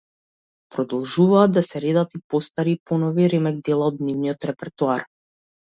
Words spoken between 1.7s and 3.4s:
редат и постари и понови